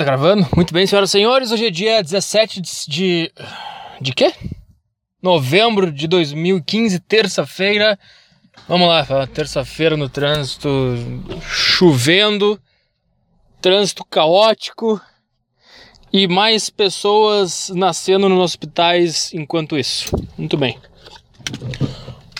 [0.00, 0.48] Tá gravando?
[0.56, 1.52] Muito bem, senhoras e senhores.
[1.52, 3.30] Hoje é dia 17 de.
[4.00, 4.32] De quê?
[5.22, 7.98] Novembro de 2015, terça-feira.
[8.66, 10.70] Vamos lá, terça-feira no trânsito,
[11.42, 12.58] chovendo,
[13.60, 14.98] trânsito caótico
[16.10, 20.10] e mais pessoas nascendo nos hospitais enquanto isso.
[20.38, 20.78] Muito bem.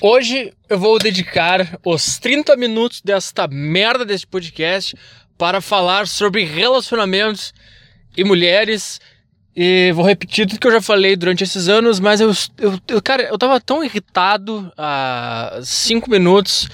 [0.00, 4.96] Hoje eu vou dedicar os 30 minutos desta merda deste podcast
[5.40, 7.54] para falar sobre relacionamentos
[8.14, 9.00] e mulheres.
[9.56, 13.00] E vou repetir tudo que eu já falei durante esses anos, mas eu, eu, eu
[13.02, 16.68] cara, eu tava tão irritado há 5 minutos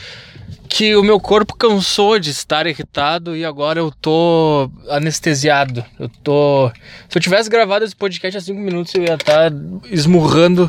[0.69, 5.85] que o meu corpo cansou de estar irritado e agora eu tô anestesiado.
[5.97, 6.69] Eu tô.
[7.09, 9.53] Se eu tivesse gravado esse podcast há 5 minutos, eu ia estar
[9.93, 10.69] esmurrando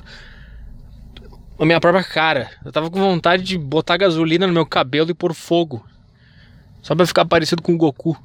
[1.57, 2.51] a minha própria cara.
[2.63, 5.83] Eu tava com vontade de botar gasolina no meu cabelo e pôr fogo.
[6.87, 8.17] Só pra ficar parecido com o Goku.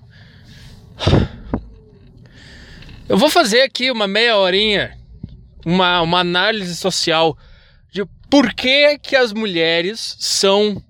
[3.08, 4.96] Eu vou fazer aqui uma meia horinha,
[5.66, 7.36] uma, uma análise social
[7.90, 10.80] de por que, que as mulheres são.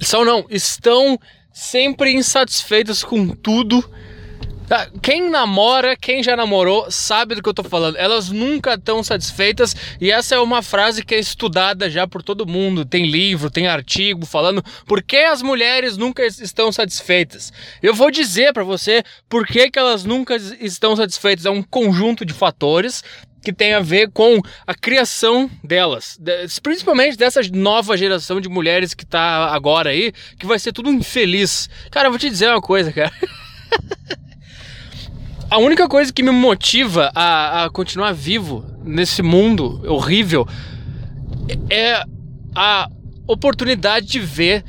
[0.00, 1.18] São não, estão
[1.52, 3.84] sempre insatisfeitas com tudo
[5.02, 7.96] quem namora, quem já namorou, sabe do que eu tô falando.
[7.96, 12.46] Elas nunca estão satisfeitas e essa é uma frase que é estudada já por todo
[12.46, 12.84] mundo.
[12.84, 17.52] Tem livro, tem artigo falando por que as mulheres nunca estão satisfeitas.
[17.82, 21.44] Eu vou dizer para você por que, que elas nunca estão satisfeitas.
[21.44, 23.04] É um conjunto de fatores
[23.42, 26.18] que tem a ver com a criação delas,
[26.62, 31.68] principalmente dessa nova geração de mulheres que tá agora aí, que vai ser tudo infeliz.
[31.90, 33.12] Cara, eu vou te dizer uma coisa, cara.
[35.54, 40.48] a única coisa que me motiva a, a continuar vivo nesse mundo horrível
[41.70, 42.02] é
[42.56, 42.90] a
[43.24, 44.64] oportunidade de ver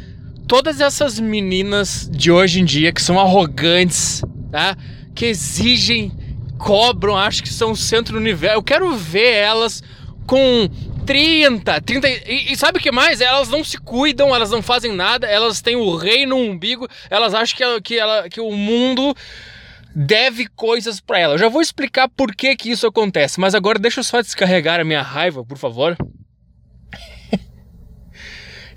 [0.48, 4.78] todas essas meninas de hoje em dia que são arrogantes, tá?
[5.16, 6.12] que exigem,
[6.60, 8.56] cobram, acho que são o centro do universo.
[8.56, 9.82] Eu quero ver elas
[10.28, 10.70] com
[11.04, 12.08] 30, 30.
[12.08, 13.22] E, e, sabe o que mais?
[13.22, 17.34] Elas não se cuidam, elas não fazem nada, elas têm o rei no umbigo, elas
[17.34, 19.16] acham que, ela, que, ela, que o mundo
[19.96, 21.34] deve coisas para ela.
[21.36, 24.80] Eu já vou explicar por que que isso acontece, mas agora deixa eu só descarregar
[24.80, 25.96] a minha raiva, por favor.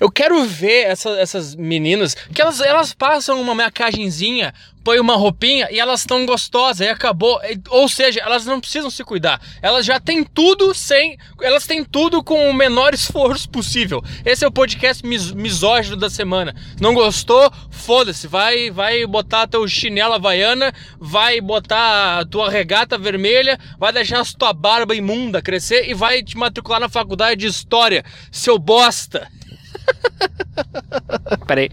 [0.01, 4.53] Eu quero ver essa, essas meninas que elas, elas passam uma maquiagemzinha
[4.89, 7.39] põe uma roupinha e elas estão gostosas e acabou.
[7.69, 9.39] Ou seja, elas não precisam se cuidar.
[9.61, 11.19] Elas já têm tudo sem.
[11.43, 14.03] Elas têm tudo com o menor esforço possível.
[14.25, 16.55] Esse é o podcast mis, misógino da semana.
[16.81, 17.53] Não gostou?
[17.71, 18.27] Foda-se.
[18.27, 24.25] Vai, vai botar teu chinela havaiana, vai botar a tua regata vermelha, vai deixar a
[24.25, 29.29] tua barba imunda crescer e vai te matricular na faculdade de história, seu bosta.
[31.47, 31.71] Peraí.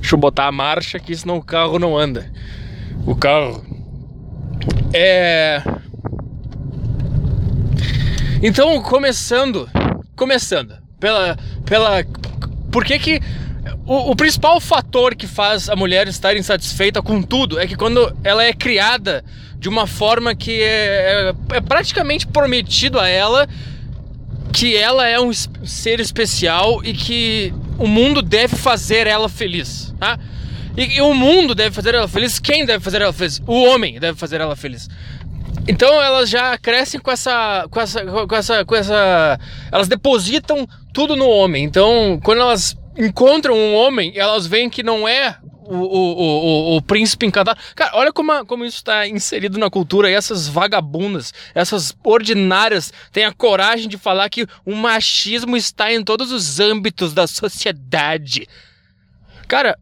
[0.00, 2.30] Deixa eu botar a marcha aqui, senão o carro não anda.
[3.06, 3.64] O carro.
[4.92, 5.62] É.
[8.42, 9.68] Então, começando.
[10.16, 10.76] Começando.
[10.98, 11.36] Pela.
[11.64, 12.04] pela
[12.72, 13.20] por que que.
[13.86, 18.16] O, o, principal fator que faz a mulher estar insatisfeita com tudo é que quando
[18.24, 19.24] ela é criada
[19.58, 23.46] de uma forma que é, é, é praticamente prometido a ela
[24.52, 30.18] que ela é um ser especial e que o mundo deve fazer ela feliz, tá?
[30.76, 32.38] E, e, o mundo deve fazer ela feliz.
[32.38, 33.40] Quem deve fazer ela feliz?
[33.46, 34.88] O homem deve fazer ela feliz.
[35.66, 39.38] Então elas já crescem com essa, com essa, com essa, com essa,
[39.70, 41.64] elas depositam tudo no homem.
[41.64, 45.36] Então quando elas encontram um homem, elas veem que não é
[45.70, 47.60] o, o, o, o, príncipe encantado.
[47.76, 50.10] Cara, olha como, como isso está inserido na cultura.
[50.10, 56.02] E essas vagabundas, essas ordinárias, têm a coragem de falar que o machismo está em
[56.02, 58.48] todos os âmbitos da sociedade.
[59.46, 59.78] Cara,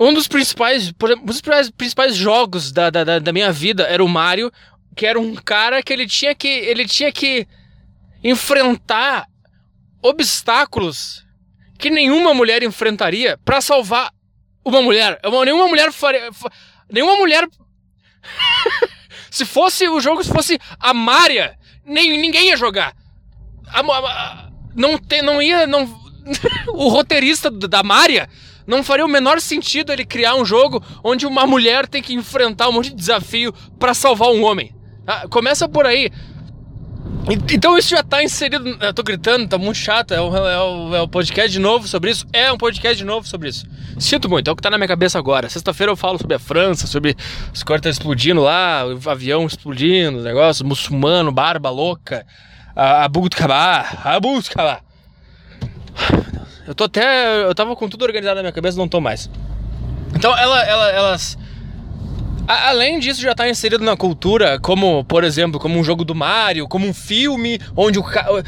[0.00, 1.42] um dos principais, um dos
[1.76, 4.50] principais jogos da, da, da minha vida era o Mario,
[4.96, 7.46] que era um cara que ele tinha que, ele tinha que
[8.22, 9.28] enfrentar
[10.00, 11.24] obstáculos
[11.78, 14.13] que nenhuma mulher enfrentaria para salvar
[14.64, 15.20] uma mulher.
[15.24, 16.30] Uma, nenhuma mulher faria.
[16.90, 17.46] Nenhuma mulher.
[19.30, 22.94] se fosse o jogo, se fosse a Maria, nem, ninguém ia jogar.
[23.68, 25.66] A, a, não, te, não ia.
[25.66, 25.82] Não,
[26.68, 28.28] o roteirista da Maria
[28.66, 32.68] não faria o menor sentido ele criar um jogo onde uma mulher tem que enfrentar
[32.68, 34.74] um monte de desafio para salvar um homem.
[35.06, 36.10] Ah, começa por aí.
[37.52, 38.76] Então isso já tá inserido.
[38.80, 40.12] Eu tô gritando, tá muito chato.
[40.12, 42.26] É o, é, o, é o, podcast de novo sobre isso.
[42.32, 43.66] É um podcast de novo sobre isso.
[43.98, 45.48] Sinto muito, é o que tá na minha cabeça agora.
[45.48, 47.16] Sexta-feira eu falo sobre a França, sobre
[47.52, 52.26] os cortes explodindo lá, o avião explodindo, os negócios, muçulmano, barba louca,
[52.76, 54.82] a, a Butkabar, a Butkabar.
[56.66, 57.44] Eu tô até.
[57.44, 59.30] Eu tava com tudo organizado na minha cabeça, não tô mais.
[60.14, 61.38] Então ela, ela, elas
[62.46, 66.14] A- além disso, já tá inserido na cultura, como, por exemplo, como um jogo do
[66.14, 68.44] Mario, como um filme, onde o cara.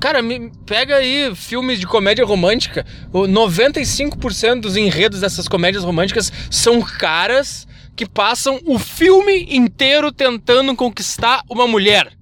[0.00, 2.84] Cara, me pega aí filmes de comédia romântica.
[3.12, 7.66] O 95% dos enredos dessas comédias românticas são caras
[7.96, 12.12] que passam o filme inteiro tentando conquistar uma mulher.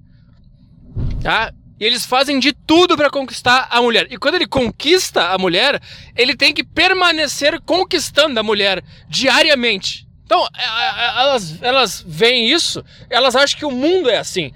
[1.21, 1.51] Tá?
[1.77, 4.07] E eles fazem de tudo pra conquistar a mulher.
[4.09, 5.81] E quando ele conquista a mulher,
[6.15, 10.04] ele tem que permanecer conquistando a mulher diariamente.
[10.25, 14.51] Então, é, é, elas, elas veem isso, elas acham que o mundo é assim.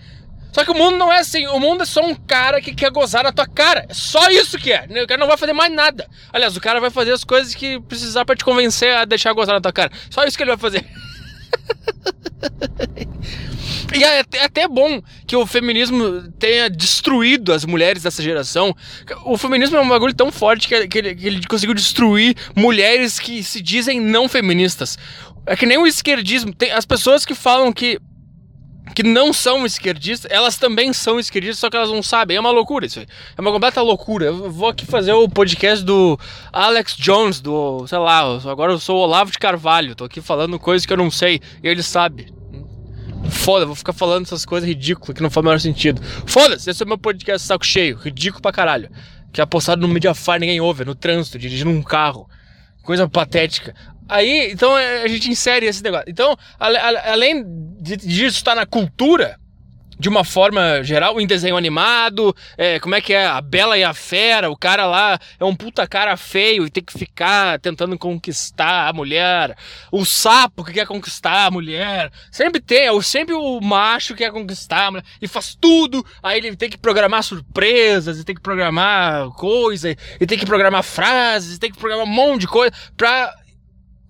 [0.51, 1.45] Só que o mundo não é assim.
[1.47, 3.85] O mundo é só um cara que quer gozar na tua cara.
[3.87, 4.87] É só isso que é.
[5.03, 6.09] O cara não vai fazer mais nada.
[6.33, 9.53] Aliás, o cara vai fazer as coisas que precisar pra te convencer a deixar gozar
[9.53, 9.91] na tua cara.
[10.09, 10.85] Só isso que ele vai fazer.
[13.93, 18.75] E é até, é bom que o feminismo tenha destruído as mulheres dessa geração.
[19.25, 23.41] O feminismo é um bagulho tão forte que, ele, que ele conseguiu destruir mulheres que
[23.43, 24.97] se dizem não feministas.
[25.49, 26.53] É que nem o esquerdismo.
[26.53, 27.99] Tem as pessoas que falam que
[28.93, 32.37] que não são esquerdistas, elas também são esquerdistas, só que elas não sabem.
[32.37, 33.07] É uma loucura isso aí.
[33.35, 34.25] É uma completa loucura.
[34.25, 36.19] Eu vou aqui fazer o podcast do
[36.53, 39.95] Alex Jones, do, sei lá, agora eu sou o Olavo de Carvalho.
[39.95, 42.31] Tô aqui falando coisas que eu não sei e ele sabe.
[43.31, 46.01] Foda, vou ficar falando essas coisas ridículas que não faz o menor sentido.
[46.27, 48.89] Foda-se, esse é o meu podcast saco cheio, ridículo pra caralho.
[49.33, 52.27] Que é postado no Mediafire, ninguém ouve, no trânsito, dirigindo um carro.
[52.83, 53.75] Coisa patética.
[54.09, 56.05] Aí, então a gente insere esse negócio.
[56.09, 57.45] Então, além
[57.79, 59.39] disso estar na cultura,
[59.99, 63.27] de uma forma geral, em desenho animado, é, como é que é?
[63.27, 66.81] A Bela e a Fera, o cara lá é um puta cara feio e tem
[66.81, 69.57] que ficar tentando conquistar a mulher.
[69.91, 72.09] O sapo que quer conquistar a mulher.
[72.31, 76.05] Sempre tem, é sempre o macho que quer conquistar a mulher e faz tudo.
[76.23, 80.81] Aí ele tem que programar surpresas, e tem que programar coisa, e tem que programar
[80.81, 83.35] frases, e tem que programar um monte de coisa pra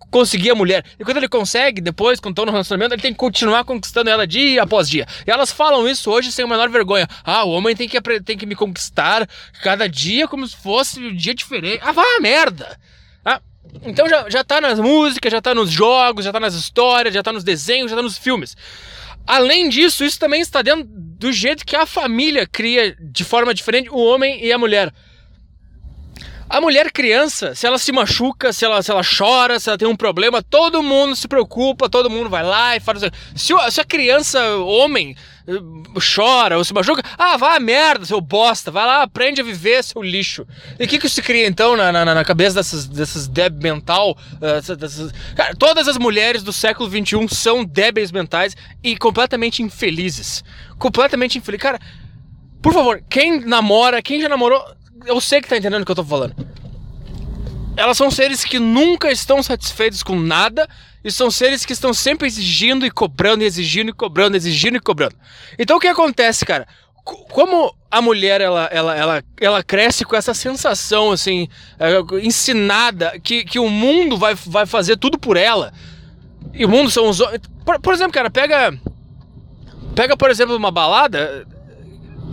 [0.10, 0.84] conseguir a mulher.
[1.00, 4.26] E quando ele consegue, depois, quando estão no relacionamento, ele tem que continuar conquistando ela
[4.26, 5.06] dia após dia.
[5.26, 7.08] E elas falam isso hoje sem a menor vergonha.
[7.24, 9.28] Ah, o homem tem que, tem que me conquistar
[9.62, 11.80] cada dia como se fosse um dia diferente.
[11.82, 12.80] Ah, vá a merda!
[13.24, 13.42] Ah,
[13.84, 17.22] então já, já tá nas músicas, já tá nos jogos, já tá nas histórias, já
[17.22, 18.56] tá nos desenhos, já tá nos filmes.
[19.28, 23.90] Além disso, isso também está dentro do jeito que a família cria de forma diferente
[23.90, 24.92] o homem e a mulher.
[26.50, 29.88] A mulher criança, se ela se machuca, se ela, se ela chora, se ela tem
[29.88, 33.02] um problema, todo mundo se preocupa, todo mundo vai lá e faz.
[33.36, 35.16] Se, se a criança, homem,
[35.48, 35.54] eh,
[36.16, 39.84] chora ou se machuca, ah, vá a merda, seu bosta, vai lá, aprende a viver,
[39.84, 40.48] seu lixo.
[40.80, 44.18] E o que, que isso cria então na, na, na cabeça dessas, dessas débeis mental?
[44.34, 45.12] Uh, dessas...
[45.36, 50.44] Cara, todas as mulheres do século XXI são débeis mentais e completamente infelizes.
[50.80, 51.62] Completamente infelizes.
[51.62, 51.80] Cara,
[52.62, 54.62] por favor, quem namora, quem já namorou
[55.10, 56.36] eu sei que tá entendendo o que eu tô falando.
[57.76, 60.68] Elas são seres que nunca estão satisfeitos com nada
[61.04, 65.16] e são seres que estão sempre exigindo e cobrando, exigindo e cobrando, exigindo e cobrando.
[65.58, 66.68] Então o que acontece, cara?
[67.04, 71.48] Como a mulher ela, ela, ela, ela cresce com essa sensação assim,
[71.80, 75.74] é, ensinada que, que o mundo vai, vai fazer tudo por ela.
[76.54, 77.20] E o mundo são os
[77.66, 78.78] por, por exemplo, cara, pega
[79.96, 81.48] pega por exemplo uma balada,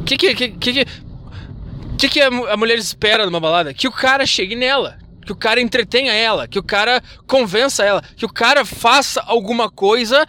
[0.04, 0.86] que que, que, que
[1.96, 3.72] o que, que a, a mulher espera numa balada?
[3.72, 8.02] Que o cara chegue nela, que o cara entretenha ela, que o cara convença ela,
[8.14, 10.26] que o cara faça alguma coisa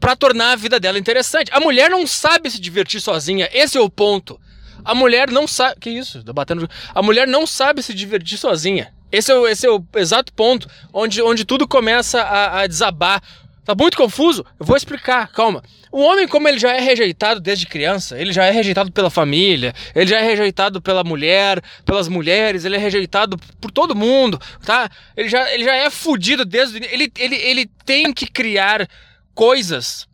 [0.00, 1.50] para tornar a vida dela interessante.
[1.52, 4.40] A mulher não sabe se divertir sozinha, esse é o ponto.
[4.82, 5.78] A mulher não sabe.
[5.78, 6.24] Que isso?
[6.24, 6.66] Tô batendo.
[6.94, 8.90] A mulher não sabe se divertir sozinha.
[9.12, 13.22] Esse é o, esse é o exato ponto onde, onde tudo começa a, a desabar.
[13.70, 14.44] Tá muito confuso?
[14.58, 15.62] Eu vou explicar, calma.
[15.92, 19.72] O homem, como ele já é rejeitado desde criança, ele já é rejeitado pela família,
[19.94, 24.90] ele já é rejeitado pela mulher, pelas mulheres, ele é rejeitado por todo mundo, tá?
[25.16, 26.78] Ele já, ele já é fudido desde.
[26.78, 28.88] Ele, ele, ele tem que criar
[29.36, 30.08] coisas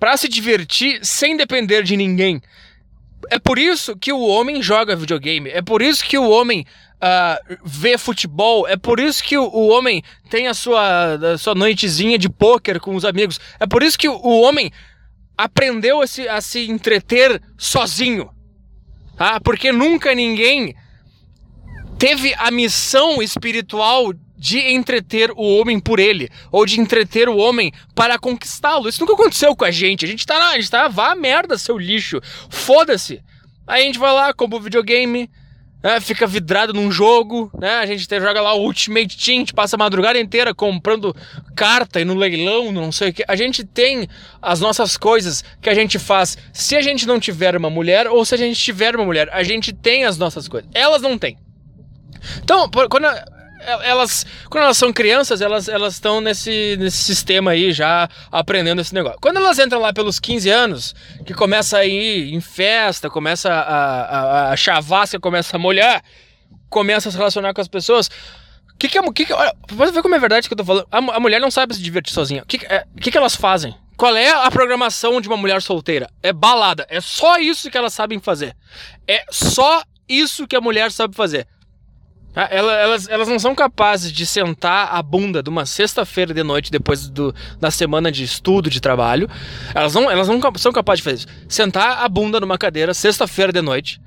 [0.00, 2.42] para se divertir sem depender de ninguém.
[3.30, 7.58] É por isso que o homem joga videogame, é por isso que o homem uh,
[7.64, 8.66] vê futebol.
[8.68, 12.94] É por isso que o, homem tem a sua, a sua noitezinha de pôquer com
[12.94, 13.40] os amigos.
[13.58, 14.70] É por isso que o, homem
[15.36, 18.30] aprendeu a se, a se entreter sozinho.
[19.16, 19.40] Tá?
[19.40, 20.74] Porque nunca ninguém
[21.98, 27.72] teve a missão espiritual de entreter o homem por ele, ou de entreter o homem
[27.94, 28.86] para conquistá-lo.
[28.86, 30.04] Isso nunca aconteceu com a gente.
[30.04, 32.20] A gente tá lá, a gente tá, vá merda, seu lixo.
[32.50, 33.22] Foda-se.
[33.66, 35.30] Aí a gente vai lá, compra o videogame,
[35.86, 37.76] né, fica vidrado num jogo, né?
[37.76, 41.14] A gente joga lá o Ultimate Team, a gente passa a madrugada inteira comprando
[41.54, 43.24] carta e no leilão, não sei o que.
[43.28, 44.08] A gente tem
[44.42, 46.36] as nossas coisas que a gente faz.
[46.52, 49.44] Se a gente não tiver uma mulher ou se a gente tiver uma mulher, a
[49.44, 50.68] gente tem as nossas coisas.
[50.74, 51.38] Elas não têm.
[52.42, 53.06] Então, quando
[53.66, 58.94] elas, quando elas são crianças, elas elas estão nesse, nesse sistema aí já aprendendo esse
[58.94, 59.18] negócio.
[59.20, 60.94] Quando elas entram lá pelos 15 anos,
[61.24, 66.02] que começa a ir em festa, começa a, a, a chavasca começa a molhar,
[66.68, 68.08] começa a se relacionar com as pessoas.
[68.72, 70.86] O que que, que, que olha, pode ver como é verdade que eu tô falando.
[70.90, 72.42] A, a mulher não sabe se divertir sozinha.
[72.42, 73.74] O que, que, é, que, que elas fazem?
[73.96, 76.10] Qual é a programação de uma mulher solteira?
[76.22, 76.86] É balada.
[76.90, 78.54] É só isso que elas sabem fazer.
[79.08, 81.46] É só isso que a mulher sabe fazer.
[82.36, 82.48] Tá?
[82.50, 87.08] Elas, elas não são capazes de sentar a bunda de uma sexta-feira de noite depois
[87.08, 89.26] do, da semana de estudo, de trabalho.
[89.74, 91.26] Elas não, elas não são capazes de fazer isso.
[91.48, 93.98] Sentar a bunda numa cadeira sexta-feira de noite,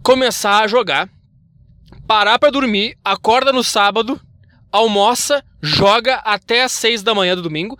[0.00, 1.08] começar a jogar,
[2.06, 4.20] parar para dormir, acorda no sábado,
[4.70, 7.76] almoça, joga até as seis da manhã do domingo,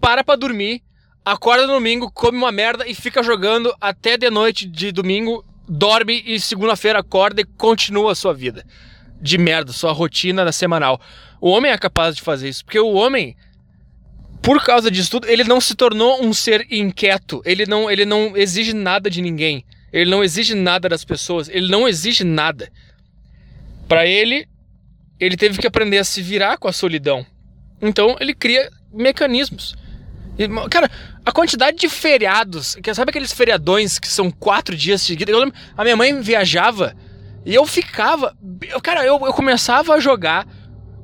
[0.00, 0.82] para para dormir,
[1.24, 6.20] acorda no domingo, come uma merda e fica jogando até de noite de domingo, dorme
[6.26, 8.66] e segunda-feira acorda e continua a sua vida
[9.20, 11.00] de merda, sua rotina da semanal.
[11.40, 13.36] O homem é capaz de fazer isso, porque o homem,
[14.42, 17.42] por causa disso tudo, ele não se tornou um ser inquieto.
[17.44, 19.64] Ele não, ele não exige nada de ninguém.
[19.92, 21.48] Ele não exige nada das pessoas.
[21.48, 22.70] Ele não exige nada.
[23.88, 24.46] Para ele,
[25.18, 27.24] ele teve que aprender a se virar com a solidão.
[27.80, 29.76] Então, ele cria mecanismos.
[30.70, 30.90] Cara,
[31.24, 35.32] a quantidade de feriados, sabe aqueles feriadões que são quatro dias seguidos?
[35.32, 36.94] Eu lembro, a minha mãe viajava
[37.46, 38.36] e eu ficava.
[38.68, 40.46] Eu, cara, eu, eu começava a jogar.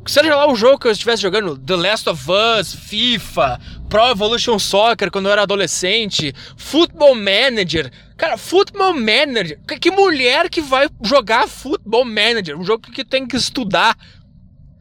[0.04, 4.58] Seja lá o jogo que eu estivesse jogando, The Last of Us, FIFA, Pro Evolution
[4.58, 7.88] Soccer quando eu era adolescente, Football Manager.
[8.16, 9.60] Cara, Football Manager.
[9.80, 12.58] Que mulher que vai jogar Football Manager?
[12.58, 13.96] Um jogo que tem que estudar.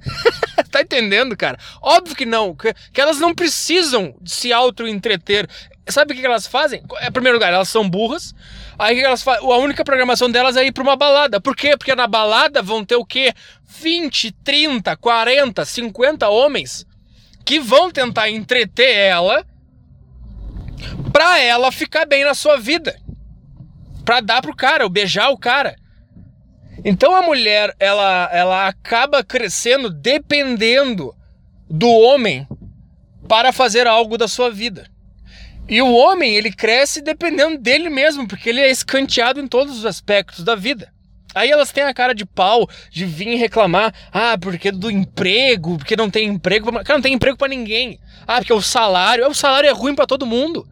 [0.71, 1.59] tá entendendo, cara?
[1.79, 2.55] Óbvio que não.
[2.55, 5.47] Que, que elas não precisam se auto-entreter.
[5.87, 6.81] Sabe o que elas fazem?
[7.03, 8.33] Em primeiro lugar, elas são burras.
[8.77, 11.39] Aí elas a única programação delas é ir pra uma balada.
[11.39, 11.77] Por quê?
[11.77, 13.33] Porque na balada vão ter o quê?
[13.65, 16.85] 20, 30, 40, 50 homens
[17.45, 19.45] que vão tentar entreter ela
[21.11, 22.99] pra ela ficar bem na sua vida.
[24.05, 25.75] Pra dar pro cara, beijar o cara.
[26.83, 31.15] Então a mulher, ela, ela acaba crescendo dependendo
[31.69, 32.47] do homem
[33.27, 34.90] para fazer algo da sua vida.
[35.71, 39.85] E o homem, ele cresce dependendo dele mesmo, porque ele é escanteado em todos os
[39.85, 40.91] aspectos da vida.
[41.33, 45.95] Aí elas têm a cara de pau de vir reclamar, ah, porque do emprego, porque
[45.95, 47.97] não tem emprego, cara, não tem emprego para ninguém.
[48.27, 50.67] Ah, porque o salário, o salário é ruim para todo mundo.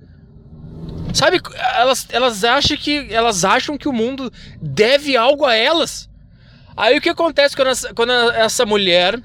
[1.13, 1.39] Sabe,
[1.77, 4.29] elas, elas acham que elas acham que o mundo
[4.62, 6.10] deve algo a elas.
[6.75, 9.18] Aí o que acontece quando essa, quando essa mulher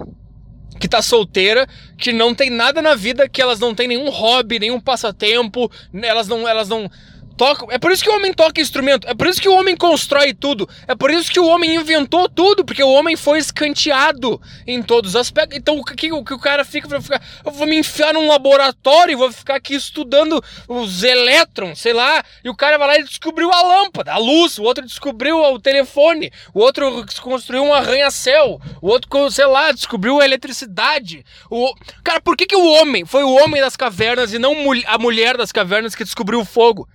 [0.85, 4.59] que tá solteira, que não tem nada na vida, que elas não têm nenhum hobby,
[4.59, 6.91] nenhum passatempo, elas não, elas não
[7.37, 9.77] Toca, é por isso que o homem toca instrumento, é por isso que o homem
[9.77, 14.41] constrói tudo, é por isso que o homem inventou tudo, porque o homem foi escanteado
[14.65, 15.59] em todos os aspectos.
[15.59, 19.13] Então o que o, que o cara fica, ficar, eu vou me enfiar num laboratório
[19.13, 23.03] e vou ficar aqui estudando os elétrons, sei lá, e o cara vai lá e
[23.05, 28.61] descobriu a lâmpada, a luz, o outro descobriu o telefone, o outro construiu um arranha-céu,
[28.81, 31.25] o outro, sei lá, descobriu a eletricidade.
[31.51, 31.75] O...
[32.05, 34.55] Cara, por que, que o homem foi o homem das cavernas e não
[34.87, 36.89] a mulher das cavernas que descobriu o fogo?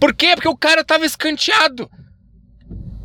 [0.00, 0.34] Por quê?
[0.34, 1.90] Porque o cara tava escanteado.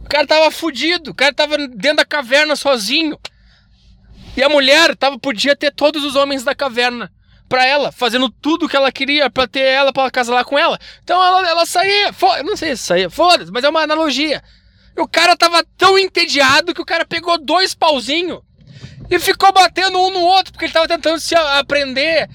[0.04, 1.12] O cara tava fudido.
[1.12, 3.20] O cara tava dentro da caverna sozinho.
[4.38, 7.12] E a mulher tava, podia ter todos os homens da caverna
[7.48, 10.80] pra ela, fazendo tudo o que ela queria pra ter ela, pra casar com ela.
[11.04, 14.44] Então ela, ela saía, foda, não sei se saía, foda-se, mas é uma analogia.
[14.98, 18.40] E o cara tava tão entediado que o cara pegou dois pauzinhos
[19.10, 22.28] e ficou batendo um no outro, porque ele tava tentando se aprender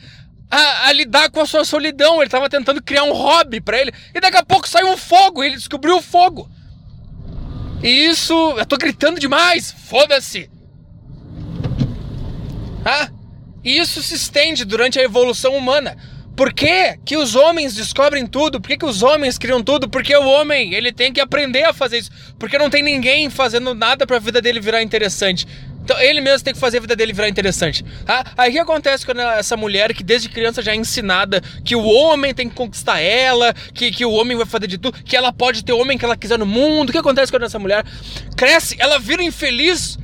[0.51, 2.17] a, a, lidar com a sua solidão.
[2.17, 3.93] Ele estava tentando criar um hobby para ele.
[4.15, 5.43] E daqui a pouco saiu um fogo.
[5.45, 6.51] ele descobriu o fogo.
[7.83, 8.35] E isso.
[8.59, 9.73] Eu tô gritando demais.
[9.73, 10.51] Foda-se.
[12.85, 13.11] Ah,
[13.63, 15.97] e isso se estende durante a evolução humana.
[16.37, 18.61] Por que, que os homens descobrem tudo?
[18.61, 19.91] Por que, que os homens criam tudo?
[19.91, 22.11] Porque o homem, ele tem que aprender a fazer isso.
[22.39, 25.47] Porque não tem ninguém fazendo nada para a vida dele virar interessante.
[25.91, 27.85] Então ele mesmo tem que fazer a vida dele virar interessante.
[28.07, 28.25] Tá?
[28.39, 31.83] Aí o que acontece quando essa mulher, que desde criança já é ensinada que o
[31.85, 35.33] homem tem que conquistar ela, que, que o homem vai fazer de tudo, que ela
[35.33, 36.91] pode ter o homem que ela quiser no mundo.
[36.91, 37.85] O que acontece quando essa mulher
[38.37, 38.77] cresce?
[38.79, 39.99] Ela vira infeliz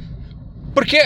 [0.75, 0.99] porque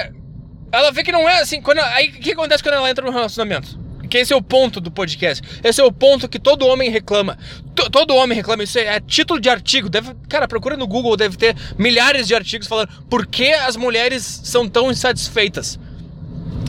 [0.73, 1.61] ela vê que não é assim.
[1.61, 3.79] Quando, aí o que acontece quando ela entra no relacionamento?
[4.11, 5.43] Que esse é o ponto do podcast.
[5.63, 7.39] Esse é o ponto que todo homem reclama.
[7.75, 8.65] T todo homem reclama.
[8.65, 9.89] Isso é, é, título de artigo.
[9.89, 14.41] Deve, cara, procura no Google, deve ter milhares de artigos falando por que as mulheres
[14.45, 15.79] são tão insatisfeitas.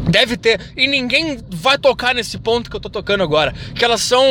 [0.07, 0.59] Deve ter.
[0.77, 3.53] E ninguém vai tocar nesse ponto que eu tô tocando agora.
[3.73, 4.23] Que elas são.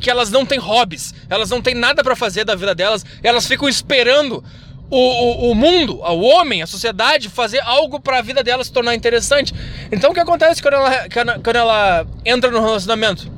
[0.00, 1.14] Que elas não têm hobbies.
[1.28, 3.04] Elas não têm nada para fazer da vida delas.
[3.22, 4.42] Elas ficam esperando
[4.90, 8.72] o, o, o, mundo, o homem, a sociedade, fazer algo para a vida dela se
[8.72, 9.54] tornar interessante.
[9.90, 11.08] Então o que acontece quando ela,
[11.42, 13.30] quando ela entra no relacionamento?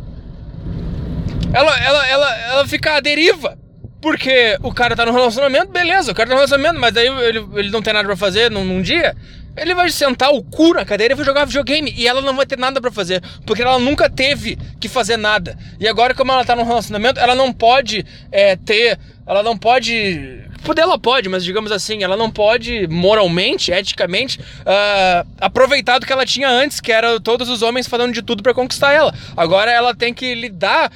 [1.53, 3.59] Ela, ela, ela, ela fica à deriva.
[4.01, 7.47] Porque o cara tá no relacionamento, beleza, o cara tá no relacionamento, mas daí ele,
[7.55, 9.15] ele não tem nada pra fazer num, num dia.
[9.57, 11.93] Ele vai sentar o cu na cadeira e vai jogar videogame.
[11.97, 13.23] E ela não vai ter nada para fazer.
[13.47, 15.59] Porque ela nunca teve que fazer nada.
[15.79, 18.99] E agora, como ela tá num relacionamento, ela não pode é, ter.
[19.27, 20.41] Ela não pode.
[20.65, 26.13] Poder ela pode, mas digamos assim, ela não pode moralmente, eticamente, uh, aproveitar do que
[26.13, 29.13] ela tinha antes, que era todos os homens fazendo de tudo para conquistar ela.
[29.37, 30.91] Agora ela tem que lidar.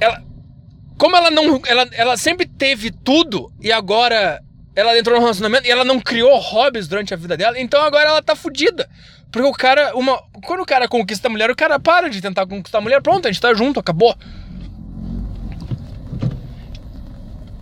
[0.00, 0.20] Ela,
[0.98, 1.62] como ela não.
[1.66, 4.42] Ela, ela sempre teve tudo e agora
[4.74, 8.08] ela entrou no relacionamento e ela não criou hobbies durante a vida dela, então agora
[8.08, 8.88] ela tá fudida.
[9.30, 12.46] Porque o cara, uma, quando o cara conquista a mulher, o cara para de tentar
[12.46, 14.16] conquistar a mulher, pronto, a gente tá junto, acabou.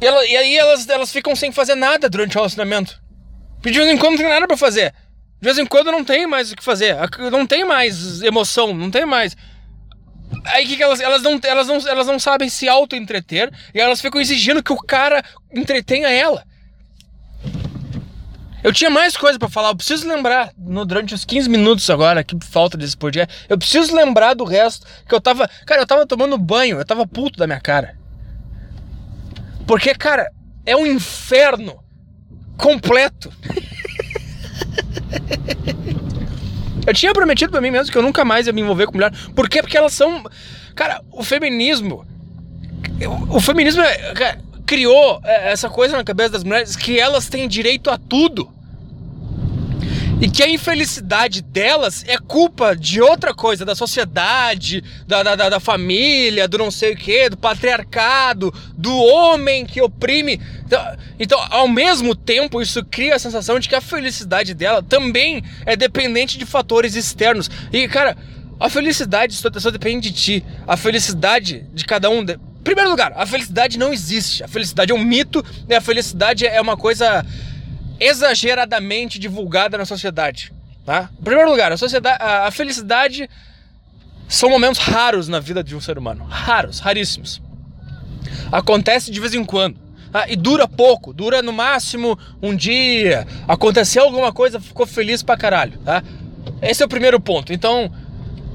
[0.00, 3.00] E, ela, e aí elas, elas ficam sem fazer nada durante o relacionamento.
[3.62, 4.92] de vez em quando não tem nada pra fazer.
[5.40, 6.96] De vez em quando não tem mais o que fazer.
[7.30, 9.36] Não tem mais emoção, não tem mais.
[10.46, 14.00] Aí que, que elas, elas, não, elas, não, elas não sabem se auto-entreter e elas
[14.00, 15.22] ficam exigindo que o cara
[15.54, 16.44] entretenha ela.
[18.62, 22.22] Eu tinha mais coisa para falar, eu preciso lembrar, no, durante os 15 minutos agora
[22.22, 26.06] que falta desse podcast, eu preciso lembrar do resto, que eu tava, cara, eu tava
[26.06, 27.96] tomando banho, eu tava puto da minha cara.
[29.66, 30.30] Porque, cara,
[30.64, 31.82] é um inferno
[32.56, 33.32] completo.
[36.86, 39.12] eu tinha prometido para mim mesmo que eu nunca mais ia me envolver com mulher.
[39.34, 39.60] Por quê?
[39.60, 40.22] Porque elas são,
[40.76, 42.06] cara, o feminismo,
[43.32, 47.28] o, o feminismo é, cara, criou é, essa coisa na cabeça das mulheres que elas
[47.28, 48.50] têm direito a tudo.
[50.20, 55.58] E que a infelicidade delas é culpa de outra coisa, da sociedade, da, da, da
[55.58, 60.40] família, do não sei o que, do patriarcado, do homem que oprime.
[60.64, 65.42] Então, então, ao mesmo tempo, isso cria a sensação de que a felicidade dela também
[65.66, 67.50] é dependente de fatores externos.
[67.72, 68.16] E, cara,
[68.62, 70.44] a felicidade só, depende de ti.
[70.68, 72.24] A felicidade de cada um.
[72.62, 74.44] Primeiro lugar, a felicidade não existe.
[74.44, 77.24] A felicidade é um mito e a felicidade é uma coisa
[77.98, 80.52] exageradamente divulgada na sociedade.
[80.84, 81.08] Tá?
[81.18, 83.28] Em primeiro lugar, a, sociedade, a felicidade
[84.28, 86.24] são momentos raros na vida de um ser humano.
[86.24, 87.40] Raros, raríssimos.
[88.50, 89.80] Acontece de vez em quando.
[90.10, 90.28] Tá?
[90.28, 93.26] E dura pouco, dura no máximo um dia.
[93.48, 95.78] Aconteceu alguma coisa, ficou feliz pra caralho.
[95.78, 96.02] Tá?
[96.60, 97.52] Esse é o primeiro ponto.
[97.52, 97.90] Então,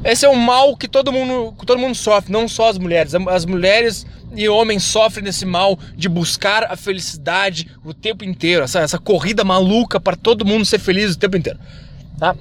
[0.08, 3.14] esse é um mal que todo mundo, todo mundo sofre, não só as mulheres.
[3.14, 8.80] As mulheres e homens sofrem desse mal de buscar a felicidade o tempo inteiro, essa,
[8.80, 11.60] essa corrida maluca para todo mundo ser feliz o tempo inteiro.
[12.18, 12.36] Tá?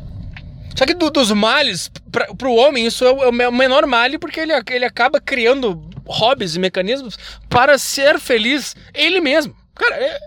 [0.77, 4.09] Só que do, dos males, para o homem, isso é o, é o menor mal
[4.21, 9.57] porque ele, ele acaba criando hobbies e mecanismos para ser feliz ele mesmo.
[9.75, 10.19] Cara, é,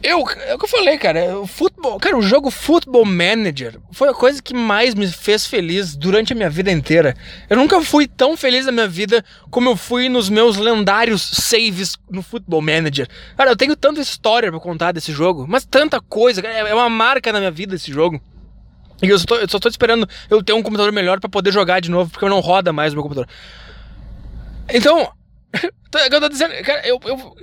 [0.00, 1.40] eu, é o que eu falei, cara.
[1.40, 5.96] O futebol, cara, o jogo Football Manager foi a coisa que mais me fez feliz
[5.96, 7.16] durante a minha vida inteira.
[7.50, 11.96] Eu nunca fui tão feliz na minha vida como eu fui nos meus lendários saves
[12.08, 13.08] no Football Manager.
[13.36, 17.32] Cara, eu tenho tanta história para contar desse jogo, mas tanta coisa, é uma marca
[17.32, 18.20] na minha vida esse jogo.
[19.02, 21.52] E eu só tô, eu só tô esperando eu ter um computador melhor para poder
[21.52, 23.28] jogar de novo, porque não roda mais o meu computador.
[24.72, 25.10] Então,
[26.10, 27.36] eu tô dizendo, cara, eu, eu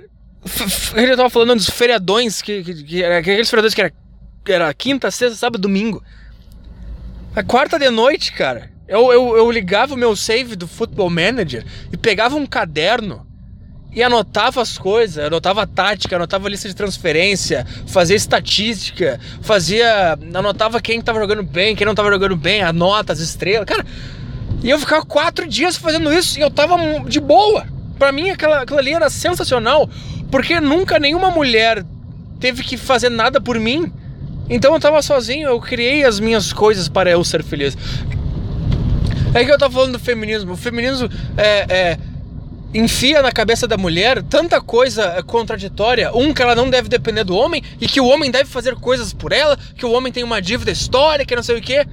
[0.96, 3.94] ele tava falando dos feriadões, que, que, que, aqueles feriadões que era,
[4.44, 6.04] que era quinta, sexta, sábado, domingo.
[7.36, 11.66] A quarta de noite, cara, eu, eu, eu ligava o meu save do Football Manager
[11.92, 13.26] e pegava um caderno
[13.92, 20.18] e anotava as coisas, anotava a tática, anotava lista de transferência, fazia estatística, fazia.
[20.34, 23.66] anotava quem tava jogando bem, quem não tava jogando bem, a nota, as estrelas.
[23.66, 23.86] Cara,
[24.62, 26.78] e eu ficava quatro dias fazendo isso e eu tava
[27.08, 27.75] de boa.
[27.98, 29.90] Pra mim, aquela, aquela ali era sensacional.
[30.32, 31.86] Porque nunca nenhuma mulher
[32.40, 33.92] teve que fazer nada por mim.
[34.50, 37.78] Então eu tava sozinho, eu criei as minhas coisas para eu ser feliz.
[39.34, 40.54] É que eu tava falando do feminismo.
[40.54, 41.98] O feminismo é, é,
[42.74, 46.16] enfia na cabeça da mulher tanta coisa contraditória.
[46.16, 49.14] Um, que ela não deve depender do homem e que o homem deve fazer coisas
[49.14, 51.86] por ela, que o homem tem uma dívida histórica, não sei o quê.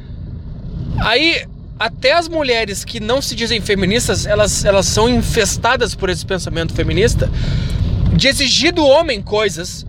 [1.01, 1.47] Aí,
[1.83, 6.73] até as mulheres que não se dizem feministas, elas, elas são infestadas por esse pensamento
[6.73, 7.29] feminista
[8.15, 9.85] de exigir do homem coisas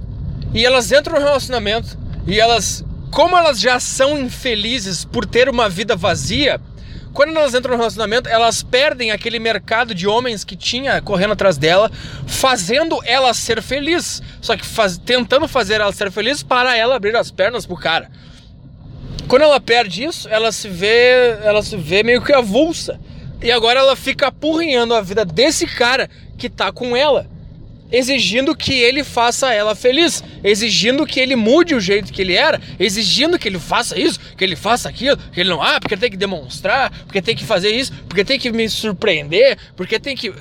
[0.56, 5.70] e elas entram no relacionamento e elas, como elas já são infelizes por ter uma
[5.70, 6.60] vida vazia,
[7.14, 11.60] quando elas entram no relacionamento, elas perdem aquele mercado de homens que tinha correndo atrás
[11.60, 11.92] dela,
[12.26, 14.20] fazendo ela ser feliz.
[14.42, 18.10] Só que faz, tentando fazer ela ser feliz para ela abrir as pernas pro cara.
[19.28, 23.00] Quando ela perde isso, ela se vê, ela se vê meio que avulsa.
[23.42, 27.28] E agora ela fica apurrinhando a vida desse cara que tá com ela.
[27.92, 32.60] exigindo que ele faça ela feliz, exigindo que ele mude o jeito que ele era,
[32.80, 36.10] exigindo que ele faça isso, que ele faça aquilo, que ele não, ah, porque tem
[36.10, 40.34] que demonstrar, porque tem que fazer isso, porque tem que me surpreender, porque tem que.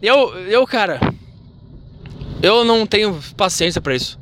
[0.00, 1.00] Eu, eu, cara,
[2.40, 4.18] eu não tenho paciência para isso.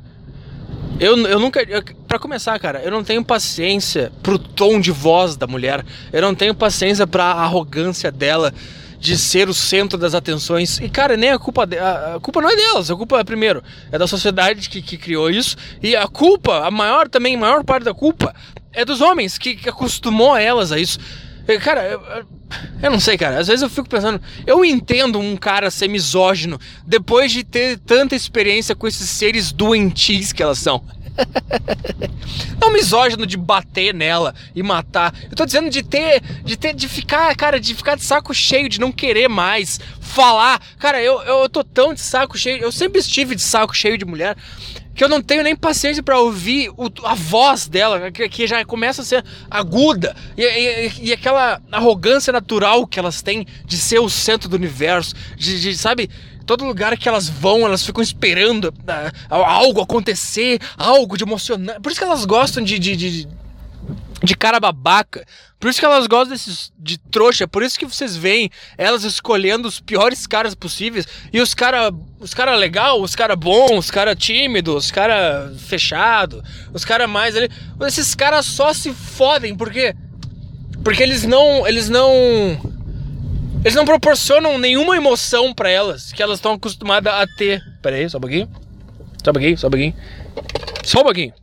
[0.99, 1.61] Eu, eu nunca.
[2.09, 5.85] Pra começar, cara, eu não tenho paciência pro tom de voz da mulher.
[6.11, 8.51] Eu não tenho paciência pra arrogância dela
[8.99, 10.79] de ser o centro das atenções.
[10.79, 11.67] E, cara, nem a culpa.
[11.67, 12.89] De, a, culpa não é delas.
[12.89, 15.55] A culpa, primeiro, é da sociedade que, que criou isso.
[15.83, 18.33] E a culpa, a maior também, a maior parte da culpa,
[18.73, 20.99] é dos homens que, que acostumou elas a isso.
[21.61, 22.01] Cara, eu,
[22.81, 23.37] eu, não sei, cara.
[23.37, 28.15] Às vezes eu fico pensando, eu entendo um cara ser misógino depois de ter tanta
[28.15, 30.83] experiência com esses seres doentios que elas são.
[32.59, 35.13] Não misógino de bater nela e matar.
[35.29, 38.69] Eu tô dizendo de ter, de ter, de ficar, cara, de ficar de saco cheio,
[38.69, 40.61] de não querer mais falar.
[40.77, 42.61] Cara, eu, eu tô tão de saco cheio.
[42.61, 44.35] Eu sempre estive de saco cheio de mulher
[44.99, 48.65] que eu não tenho nem paciência para ouvir o, a voz dela, que, que, já
[48.65, 53.99] começa a ser aguda, e, e, e, aquela arrogância natural que elas têm de ser
[53.99, 56.09] o centro do universo, de, de sabe,
[56.49, 61.79] todo lugar que elas vão, elas ficam esperando uh, algo acontecer, algo de emocionante.
[61.79, 63.27] Por isso que elas gostam de, de, de,
[64.23, 65.23] de cara babaca.
[65.59, 69.67] Por isso que elas gostam desses de trouxa, por isso que vocês veem elas escolhendo
[69.67, 74.15] os piores caras possíveis e os cara, os cara legal, os cara bom, os cara
[74.15, 77.47] tímido, os cara fechado, os cara mais ali,
[77.81, 79.95] esses caras só se fodem porque
[80.83, 82.59] porque eles não, eles não
[83.63, 87.61] eles não proporcionam nenhuma emoção para elas que elas estão acostumadas a ter.
[87.81, 88.49] Pera aí, só um pouquinho.
[89.23, 89.93] Só um pouquinho, só um pouquinho.
[90.83, 91.33] Só um pouquinho.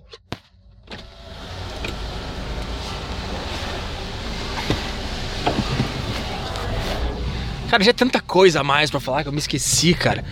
[7.68, 10.24] Cara, já é tanta coisa a mais pra falar que eu me esqueci, cara.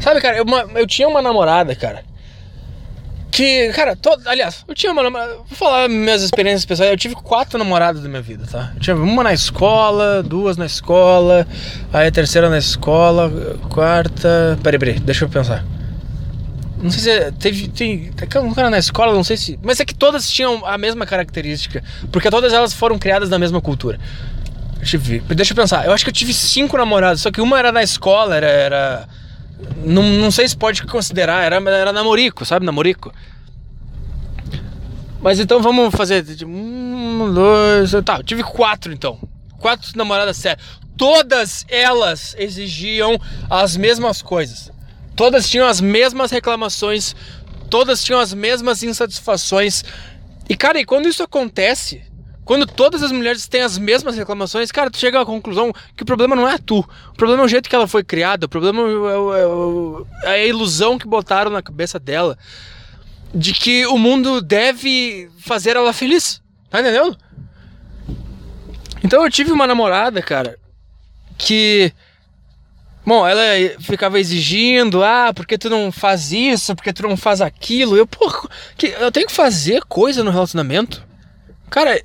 [0.00, 0.44] Sabe, cara, eu,
[0.74, 2.04] eu tinha uma namorada, cara.
[3.38, 5.34] Que, cara, todo, aliás, eu tinha uma namorada.
[5.36, 6.90] Vou falar minhas experiências pessoais.
[6.90, 8.72] Eu tive quatro namoradas da minha vida, tá?
[8.74, 11.46] Eu tinha uma na escola, duas na escola,
[11.92, 13.30] aí a terceira na escola,
[13.68, 14.58] quarta.
[14.60, 15.64] Peraí, peraí, deixa eu pensar.
[16.82, 17.68] Não sei se teve.
[17.68, 18.10] Tem,
[18.42, 19.56] um cara na escola, não sei se.
[19.62, 21.80] Mas é que todas tinham a mesma característica.
[22.10, 24.00] Porque todas elas foram criadas na mesma cultura.
[24.78, 25.20] Deixa eu ver.
[25.20, 25.86] Deixa eu pensar.
[25.86, 28.48] Eu acho que eu tive cinco namoradas, só que uma era na escola, era.
[28.48, 29.08] era
[29.84, 32.64] não, não sei se pode considerar, era, era namorico, sabe?
[32.64, 33.12] Namorico.
[35.20, 36.24] Mas então vamos fazer.
[36.44, 37.92] Um, dois.
[38.04, 39.18] Tá, eu tive quatro então.
[39.58, 40.64] Quatro namoradas sérias.
[40.96, 43.18] Todas elas exigiam
[43.50, 44.70] as mesmas coisas.
[45.16, 47.14] Todas tinham as mesmas reclamações.
[47.68, 49.84] Todas tinham as mesmas insatisfações.
[50.48, 52.02] E cara, e quando isso acontece,
[52.48, 56.06] quando todas as mulheres têm as mesmas reclamações, cara, tu chega à conclusão que o
[56.06, 56.78] problema não é tu.
[56.78, 60.46] O problema é o jeito que ela foi criada, o problema é, é, é a
[60.46, 62.38] ilusão que botaram na cabeça dela
[63.34, 66.40] de que o mundo deve fazer ela feliz.
[66.70, 67.18] Tá entendendo?
[69.04, 70.58] Então eu tive uma namorada, cara,
[71.36, 71.92] que.
[73.04, 73.42] Bom, ela
[73.78, 77.94] ficava exigindo, ah, porque tu não faz isso, porque tu não faz aquilo.
[77.94, 81.06] Eu, pô, que, eu tenho que fazer coisa no relacionamento.
[81.68, 82.00] Cara,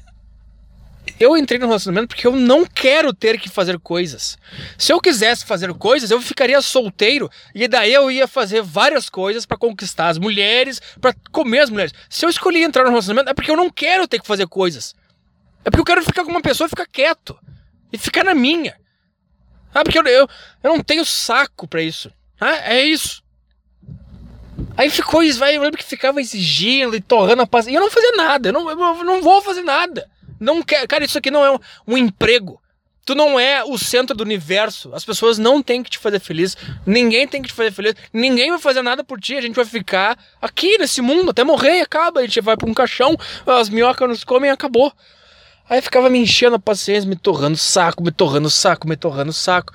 [1.19, 4.37] eu entrei no relacionamento porque eu não quero ter que fazer coisas.
[4.77, 9.45] Se eu quisesse fazer coisas, eu ficaria solteiro e daí eu ia fazer várias coisas
[9.45, 11.93] para conquistar as mulheres, para comer as mulheres.
[12.09, 14.95] Se eu escolhi entrar no relacionamento é porque eu não quero ter que fazer coisas.
[15.63, 17.37] É porque eu quero ficar com uma pessoa e ficar quieto.
[17.91, 18.75] E ficar na minha.
[19.73, 20.27] Ah, porque eu, eu,
[20.63, 22.11] eu não tenho saco para isso.
[22.39, 23.23] Ah, é isso.
[24.75, 27.67] Aí ficou isso, vai, eu lembro que ficava exigindo e torrando a paz.
[27.67, 30.09] E eu não fazia nada, eu não, eu não vou fazer nada.
[30.43, 32.61] Não quer, cara, isso aqui não é um, um emprego.
[33.05, 34.93] Tu não é o centro do universo.
[34.93, 36.55] As pessoas não têm que te fazer feliz.
[36.85, 37.95] Ninguém tem que te fazer feliz.
[38.13, 39.35] Ninguém vai fazer nada por ti.
[39.35, 42.21] A gente vai ficar aqui nesse mundo até morrer e acaba.
[42.21, 44.91] A gente vai para um caixão, as minhocas nos comem e acabou.
[45.69, 49.73] Aí ficava me enchendo a paciência, me torrando saco, me torrando saco, me torrando saco.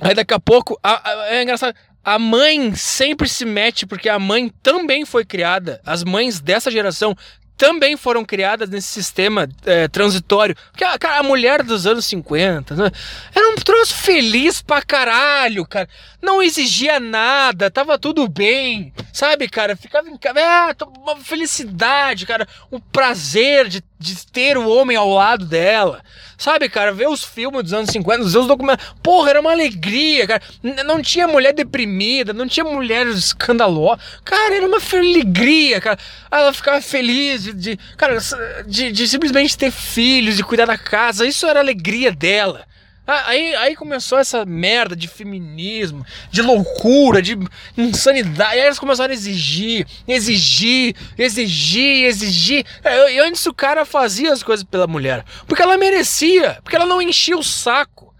[0.00, 4.18] Aí daqui a pouco, a, a, é engraçado, a mãe sempre se mete porque a
[4.18, 5.80] mãe também foi criada.
[5.84, 7.16] As mães dessa geração
[7.56, 10.56] também foram criadas nesse sistema é, transitório.
[10.70, 12.90] Porque a, cara, a mulher dos anos 50 né,
[13.34, 15.88] era um troço feliz pra caralho, cara.
[16.20, 19.76] Não exigia nada, tava tudo bem, sabe, cara?
[19.76, 20.40] Ficava em casa.
[20.40, 22.46] É, uma felicidade, cara.
[22.72, 26.02] Um prazer de, de ter o homem ao lado dela.
[26.36, 28.84] Sabe, cara, ver os filmes dos anos 50, os documentos.
[29.02, 30.42] Porra, era uma alegria, cara.
[30.84, 34.00] Não tinha mulher deprimida, não tinha mulher escandalosa.
[34.24, 35.98] Cara, era uma alegria, cara.
[36.30, 38.18] Ela ficava feliz de, de cara,
[38.66, 41.26] de, de simplesmente ter filhos, de cuidar da casa.
[41.26, 42.66] Isso era a alegria dela.
[43.06, 47.38] Ah, aí, aí começou essa merda de feminismo, de loucura, de
[47.76, 48.56] insanidade.
[48.56, 52.66] E aí eles começaram a exigir, exigir, exigir, exigir.
[53.10, 55.22] E antes o cara fazia as coisas pela mulher.
[55.46, 58.14] Porque ela merecia, porque ela não enchia o saco.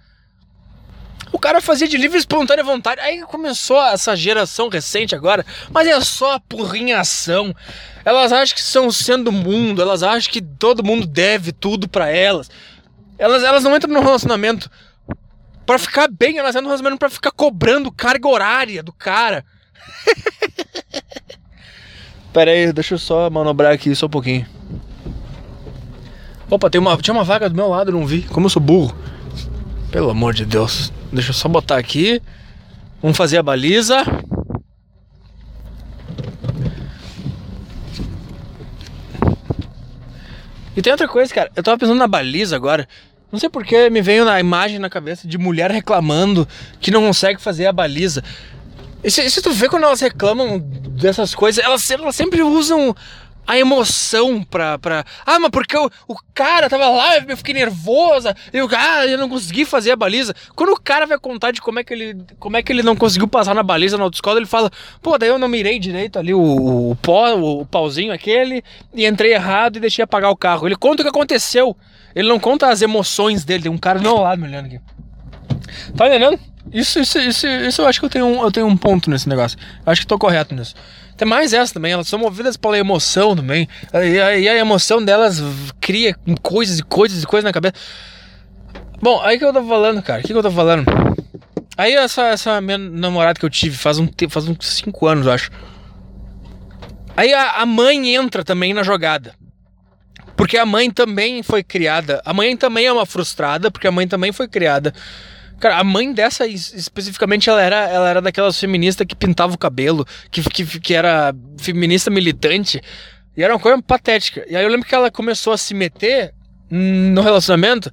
[1.33, 3.01] O cara fazia de livre e espontânea vontade.
[3.01, 7.53] Aí começou essa geração recente agora, mas é só porrinhação.
[8.05, 12.09] Elas acham que são sendo do mundo, elas acham que todo mundo deve tudo para
[12.09, 12.51] elas.
[13.19, 14.71] Elas, elas não entram no relacionamento
[15.65, 19.45] para ficar bem, elas entram no relacionamento para ficar cobrando carga horária do cara.
[22.33, 24.47] Pera aí, deixa eu só manobrar aqui só um pouquinho.
[26.51, 28.23] Opa, tem uma, tinha uma vaga do meu lado, não vi.
[28.23, 28.95] Como eu sou burro.
[29.91, 30.93] Pelo amor de Deus.
[31.13, 32.21] Deixa eu só botar aqui.
[33.01, 34.05] Vamos fazer a baliza.
[40.77, 41.51] E tem outra coisa, cara.
[41.55, 42.89] Eu tava pensando na baliza agora.
[43.31, 46.47] Não sei porque me veio na imagem na cabeça de mulher reclamando
[46.81, 48.23] que não consegue fazer a baliza.
[49.03, 52.95] E se, se tu vê quando elas reclamam dessas coisas, elas, elas sempre usam
[53.47, 55.05] a emoção pra, pra.
[55.25, 59.29] Ah, mas porque o, o cara tava lá, eu fiquei nervosa, eu, ah, eu não
[59.29, 60.35] consegui fazer a baliza.
[60.55, 62.97] Quando o cara vai contar de como é que ele, como é que ele não
[62.97, 64.71] conseguiu passar na baliza na autoescola, ele fala,
[65.03, 68.63] pô, daí eu não mirei direito ali o, o pó, o, o pauzinho aquele,
[68.95, 70.67] e entrei errado e deixei apagar o carro.
[70.67, 71.77] Ele conta o que aconteceu.
[72.15, 73.65] Ele não conta as emoções dele.
[73.65, 74.81] Tem um cara do meu lado me olhando aqui.
[75.97, 76.39] Tá entendendo?
[76.73, 79.29] Isso, isso, isso, isso eu acho que eu tenho, um, eu tenho um ponto nesse
[79.29, 79.59] negócio.
[79.85, 80.75] Eu acho que tô correto nisso.
[81.17, 83.69] Tem mais essa também, elas são movidas pela emoção também.
[83.93, 85.41] E a, e a emoção delas
[85.81, 87.75] cria coisas e coisas e coisas na cabeça.
[89.01, 90.21] Bom, aí que eu tô falando, cara?
[90.21, 90.85] O que, que eu tô falando?
[91.77, 95.27] Aí essa, essa minha namorada que eu tive faz um tempo, faz uns 5 anos,
[95.27, 95.51] eu acho.
[97.17, 99.35] Aí a, a mãe entra também na jogada.
[100.37, 102.21] Porque a mãe também foi criada.
[102.25, 104.93] A mãe também é uma frustrada, porque a mãe também foi criada
[105.65, 110.07] Cara, a mãe dessa especificamente, ela era, ela era daquelas feministas que pintava o cabelo,
[110.31, 112.83] que, que, que era feminista militante.
[113.35, 114.45] E era uma coisa patética.
[114.47, 116.35] E aí eu lembro que ela começou a se meter
[116.71, 117.91] no relacionamento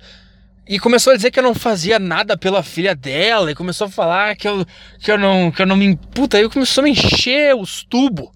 [0.67, 3.49] e começou a dizer que eu não fazia nada pela filha dela.
[3.49, 4.65] E começou a falar que eu,
[4.99, 5.95] que eu, não, que eu não me.
[6.13, 8.27] Puta, aí começou a me encher os tubos.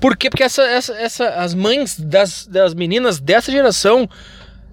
[0.00, 0.30] Por quê?
[0.30, 4.08] Porque essa, essa, essa, as mães das, das meninas dessa geração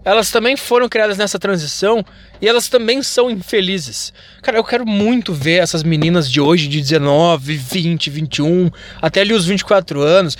[0.04, 2.04] elas também foram criadas nessa transição
[2.42, 4.14] e elas também são infelizes.
[4.42, 8.70] Cara, eu quero muito ver essas meninas de hoje, de 19, 20, 21,
[9.02, 10.38] até ali os 24 anos,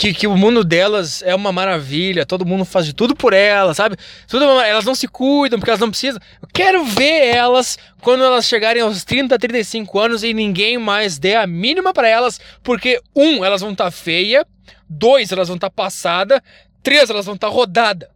[0.00, 3.76] que, que o mundo delas é uma maravilha, todo mundo faz de tudo por elas,
[3.76, 3.96] sabe?
[4.26, 6.18] Tudo, elas não se cuidam porque elas não precisam.
[6.40, 11.34] Eu quero ver elas quando elas chegarem aos 30, 35 anos e ninguém mais dê
[11.34, 14.46] a mínima para elas, porque um, elas vão estar tá feia,
[14.88, 16.42] dois, elas vão estar tá passada,
[16.82, 18.10] três, elas vão estar tá rodada.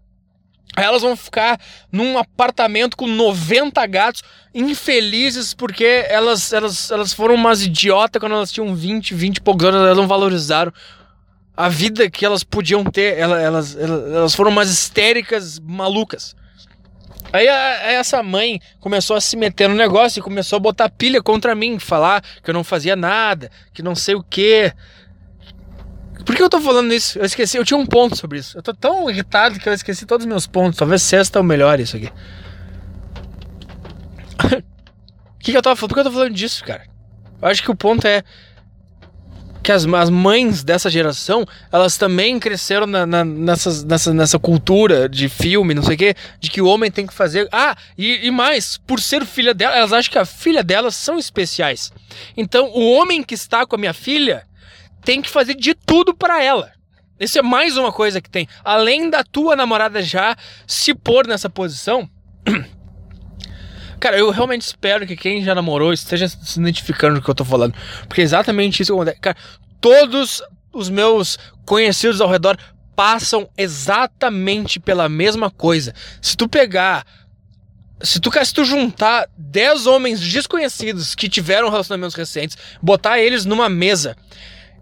[0.76, 1.60] Aí elas vão ficar
[1.90, 8.50] num apartamento com 90 gatos, infelizes, porque elas, elas, elas foram umas idiotas quando elas
[8.50, 10.72] tinham 20, 20 e poucos anos, elas não valorizaram
[11.56, 13.16] a vida que elas podiam ter.
[13.18, 16.34] Elas, elas, elas foram umas histéricas malucas.
[17.32, 21.22] Aí a, essa mãe começou a se meter no negócio e começou a botar pilha
[21.22, 24.72] contra mim, falar que eu não fazia nada, que não sei o que.
[26.24, 27.18] Por que eu tô falando isso?
[27.18, 28.56] Eu esqueci, eu tinha um ponto sobre isso.
[28.56, 30.78] Eu tô tão irritado que eu esqueci todos os meus pontos.
[30.78, 32.10] Talvez sexta é o melhor isso aqui.
[35.34, 35.90] O que, que eu tava falando?
[35.90, 36.86] Por que eu tô falando disso, cara?
[37.42, 38.24] Eu acho que o ponto é
[39.64, 45.28] que as, as mães dessa geração, elas também cresceram na, na, nessa, nessa cultura de
[45.28, 47.48] filme, não sei o quê, de que o homem tem que fazer.
[47.50, 51.18] Ah, e, e mais, por ser filha dela, elas acham que a filha delas são
[51.18, 51.90] especiais.
[52.36, 54.46] Então, o homem que está com a minha filha
[55.04, 56.72] tem que fazer de tudo para ela.
[57.18, 58.48] Isso é mais uma coisa que tem.
[58.64, 60.36] Além da tua namorada já
[60.66, 62.08] se pôr nessa posição.
[64.00, 67.34] Cara, eu realmente espero que quem já namorou esteja se identificando com o que eu
[67.34, 67.74] tô falando.
[68.08, 69.20] Porque é exatamente isso que acontece.
[69.20, 69.36] Cara,
[69.80, 72.58] todos os meus conhecidos ao redor
[72.96, 75.94] passam exatamente pela mesma coisa.
[76.20, 77.06] Se tu pegar.
[78.02, 83.68] Se tu, se tu juntar 10 homens desconhecidos que tiveram relacionamentos recentes, botar eles numa
[83.68, 84.16] mesa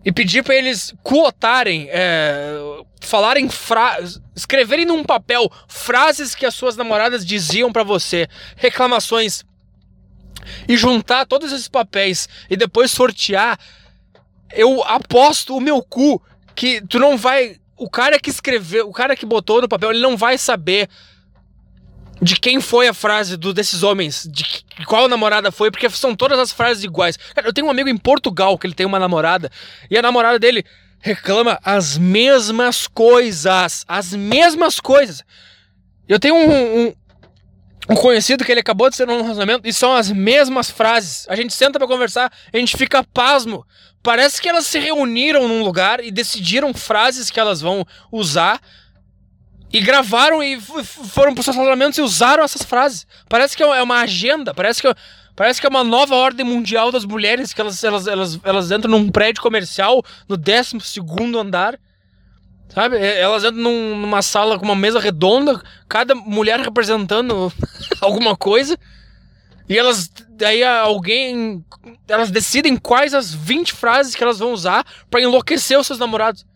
[0.04, 2.56] e pedir para eles quotarem, é,
[3.00, 9.44] falarem frases, escreverem num papel frases que as suas namoradas diziam para você, reclamações
[10.68, 13.58] e juntar todos esses papéis e depois sortear,
[14.52, 16.20] eu aposto o meu cu
[16.54, 20.00] que tu não vai, o cara que escreveu, o cara que botou no papel, ele
[20.00, 20.88] não vai saber
[22.22, 24.44] de quem foi a frase do, desses homens, de
[24.86, 27.16] qual namorada foi, porque são todas as frases iguais.
[27.34, 29.50] Cara, eu tenho um amigo em Portugal que ele tem uma namorada,
[29.90, 30.64] e a namorada dele
[31.00, 33.84] reclama as mesmas coisas.
[33.88, 35.24] As mesmas coisas.
[36.08, 36.86] Eu tenho um.
[36.86, 36.94] um
[37.88, 41.26] um conhecido que ele acabou de ser num relacionamento e são as mesmas frases.
[41.28, 43.66] A gente senta para conversar, a gente fica pasmo.
[44.00, 48.60] Parece que elas se reuniram num lugar e decidiram frases que elas vão usar
[49.72, 53.06] e gravaram e foram para seus relacionamentos e usaram essas frases.
[53.28, 54.94] Parece que é uma agenda, parece que,
[55.34, 58.90] parece que é uma nova ordem mundial das mulheres que elas, elas, elas, elas entram
[58.90, 61.78] num prédio comercial no 12 segundo andar
[62.74, 62.96] Sabe?
[62.98, 67.52] Elas entram num, numa sala com uma mesa redonda, cada mulher representando
[68.00, 68.78] alguma coisa.
[69.68, 70.10] E elas.
[70.30, 71.62] Daí alguém.
[72.08, 76.46] Elas decidem quais as 20 frases que elas vão usar para enlouquecer os seus namorados.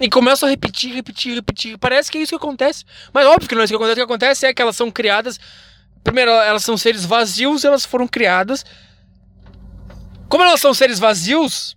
[0.00, 1.78] E começam a repetir, repetir, repetir.
[1.78, 2.84] Parece que é isso que acontece.
[3.12, 3.92] Mas óbvio que não é isso que acontece.
[3.92, 5.40] O que acontece é que elas são criadas.
[6.04, 8.64] Primeiro, elas são seres vazios, elas foram criadas.
[10.28, 11.76] Como elas são seres vazios,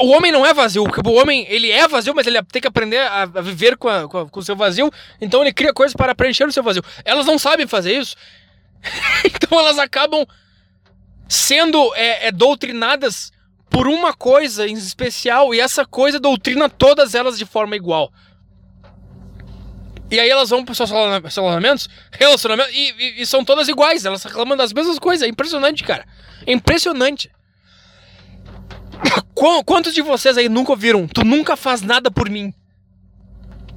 [0.00, 2.98] o homem não é vazio, o homem ele é vazio, mas ele tem que aprender
[2.98, 4.90] a, a viver com, a, com, com, o seu vazio,
[5.20, 6.82] então ele cria coisas para preencher o seu vazio.
[7.04, 8.16] Elas não sabem fazer isso,
[9.24, 10.26] então elas acabam
[11.28, 13.32] sendo é, é, doutrinadas
[13.76, 18.10] por uma coisa em especial, e essa coisa doutrina todas elas de forma igual.
[20.10, 24.22] E aí elas vão para seus relacionamentos, relacionamentos e, e, e, são todas iguais, elas
[24.24, 25.26] reclamam das mesmas coisas.
[25.26, 26.06] É impressionante, cara.
[26.46, 27.30] É impressionante.
[29.66, 31.06] Quantos de vocês aí nunca ouviram?
[31.06, 32.54] Tu nunca faz nada por mim.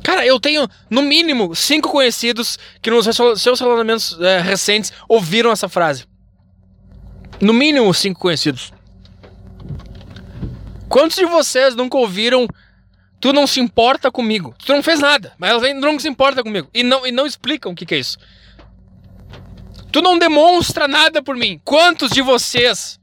[0.01, 5.67] Cara, eu tenho, no mínimo, cinco conhecidos que nos seus relacionamentos é, recentes ouviram essa
[5.67, 6.05] frase.
[7.41, 8.71] No mínimo, cinco conhecidos.
[10.89, 12.47] Quantos de vocês nunca ouviram
[13.19, 14.55] Tu não se importa comigo?
[14.65, 16.69] Tu não fez nada, mas ela não se importa comigo.
[16.73, 18.17] E não, e não explicam o que, que é isso.
[19.91, 21.59] Tu não demonstra nada por mim.
[21.65, 22.99] Quantos de vocês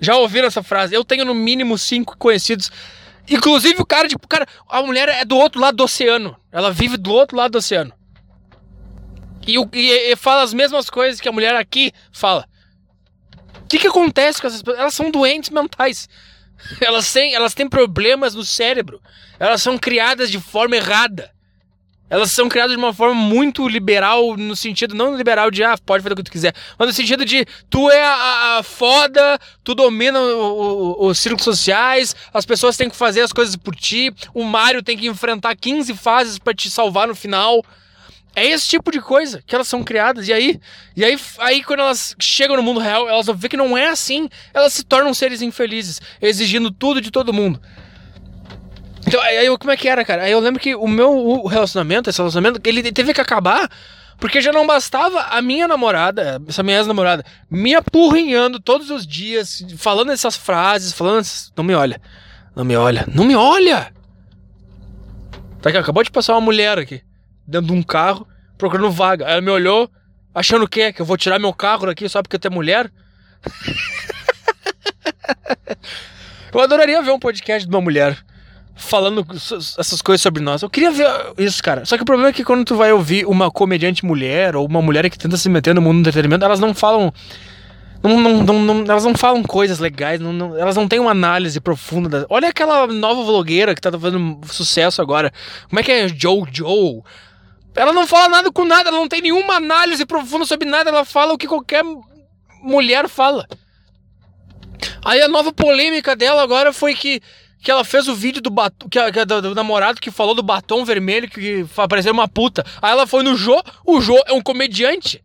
[0.00, 0.94] já ouviram essa frase?
[0.94, 2.70] Eu tenho no mínimo cinco conhecidos.
[3.28, 6.36] Inclusive o cara, tipo, cara, a mulher é do outro lado do oceano.
[6.52, 7.92] Ela vive do outro lado do oceano.
[9.46, 12.46] E, e, e fala as mesmas coisas que a mulher aqui fala.
[13.64, 14.78] O que, que acontece com essas pessoas?
[14.78, 16.08] Elas são doentes mentais.
[16.80, 19.00] Elas têm, elas têm problemas no cérebro.
[19.38, 21.34] Elas são criadas de forma errada.
[22.10, 26.02] Elas são criadas de uma forma muito liberal, no sentido, não liberal de, ah, pode
[26.02, 29.74] fazer o que tu quiser, mas no sentido de, tu é a, a foda, tu
[29.74, 34.82] domina os círculos sociais, as pessoas têm que fazer as coisas por ti, o Mario
[34.82, 37.64] tem que enfrentar 15 fases para te salvar no final.
[38.36, 40.28] É esse tipo de coisa que elas são criadas.
[40.28, 40.60] E aí,
[40.96, 43.88] e aí, aí quando elas chegam no mundo real, elas vão ver que não é
[43.88, 44.28] assim.
[44.52, 47.60] Elas se tornam seres infelizes, exigindo tudo de todo mundo.
[49.06, 50.24] Então, aí eu, como é que era, cara?
[50.24, 53.70] Aí eu lembro que o meu relacionamento, esse relacionamento, ele teve que acabar
[54.18, 59.64] porque já não bastava a minha namorada, essa minha ex-namorada, me apurrinhando todos os dias,
[59.76, 61.52] falando essas frases, falando essas...
[61.56, 62.00] Não me olha,
[62.54, 63.92] não me olha, não me olha!
[65.60, 67.02] Tá aqui, acabou de passar uma mulher aqui,
[67.46, 68.26] dentro de um carro,
[68.56, 69.24] procurando vaga.
[69.24, 69.90] Ela me olhou,
[70.34, 70.92] achando o quê?
[70.92, 72.90] Que eu vou tirar meu carro daqui só porque eu tenho mulher?
[76.52, 78.16] eu adoraria ver um podcast de uma mulher
[78.76, 80.62] falando essas coisas sobre nós.
[80.62, 81.06] Eu queria ver
[81.38, 81.84] isso, cara.
[81.84, 84.82] Só que o problema é que quando tu vai ouvir uma comediante mulher ou uma
[84.82, 87.12] mulher que tenta se meter no mundo do entretenimento, elas não falam.
[88.02, 92.20] Não, não, não, elas não falam coisas legais, elas não têm uma análise profunda.
[92.20, 92.26] Da...
[92.28, 95.32] Olha aquela nova vlogueira que tá fazendo sucesso agora.
[95.70, 97.02] Como é que é Joe?
[97.74, 101.04] Ela não fala nada com nada, ela não tem nenhuma análise profunda sobre nada, ela
[101.04, 101.82] fala o que qualquer
[102.62, 103.46] mulher fala.
[105.04, 107.20] Aí a nova polêmica dela agora foi que
[107.64, 108.50] que ela fez o vídeo do
[108.90, 112.62] que, que, do, do, namorado que falou do batom vermelho que apareceu uma puta.
[112.80, 115.24] Aí ela foi no Jô, o Jô é um comediante.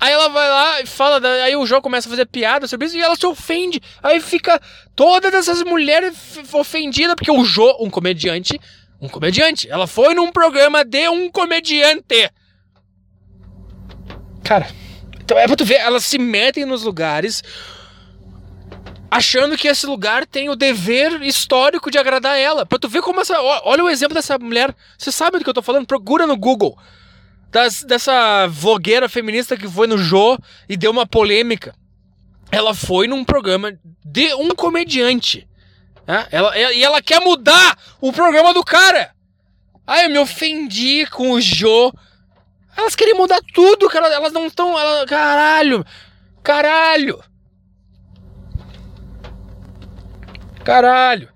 [0.00, 2.96] Aí ela vai lá e fala, aí o Jô começa a fazer piada sobre isso
[2.96, 3.82] e ela se ofende.
[4.00, 4.60] Aí fica
[4.94, 6.16] todas essas mulheres
[6.52, 8.58] ofendidas porque o Jô, um comediante,
[9.00, 12.30] um comediante, ela foi num programa de um comediante.
[14.44, 14.68] Cara,
[15.22, 17.42] então é pra tu ver, elas se metem nos lugares
[19.10, 22.64] achando que esse lugar tem o dever histórico de agradar ela.
[22.64, 23.34] Pra tu ver como essa.
[23.64, 24.74] Olha o exemplo dessa mulher.
[24.96, 25.86] Você sabe do que eu tô falando?
[25.86, 26.78] Procura no Google.
[27.50, 31.74] Das, dessa vlogueira feminista que foi no Jô e deu uma polêmica.
[32.52, 35.48] Ela foi num programa de um comediante.
[36.10, 36.26] Né?
[36.32, 39.12] Ela, e ela quer mudar o programa do cara.
[39.86, 41.92] Ai, eu me ofendi com o Jô.
[42.76, 44.12] Elas querem mudar tudo, cara.
[44.12, 44.76] Elas não estão.
[44.76, 45.86] Ela, caralho.
[46.42, 47.22] Caralho.
[50.64, 51.28] Caralho!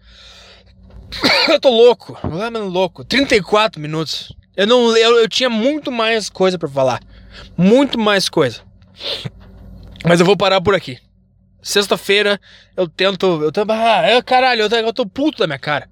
[1.48, 3.04] eu tô louco, mano, louco.
[3.04, 4.32] 34 minutos.
[4.56, 7.00] Eu não eu, eu tinha muito mais coisa para falar.
[7.56, 8.62] Muito mais coisa.
[10.04, 10.98] Mas eu vou parar por aqui.
[11.64, 12.38] Sexta-feira
[12.76, 13.42] eu tento.
[13.42, 13.72] Eu tento.
[13.72, 15.88] Ah, eu, caralho, eu, eu tô puto da minha cara.